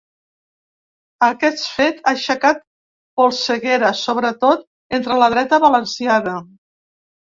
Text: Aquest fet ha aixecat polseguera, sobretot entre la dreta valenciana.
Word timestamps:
Aquest 1.27 1.67
fet 1.73 2.01
ha 2.05 2.15
aixecat 2.17 2.65
polseguera, 3.23 3.95
sobretot 4.03 4.69
entre 5.01 5.23
la 5.25 5.33
dreta 5.39 5.65
valenciana. 5.71 6.39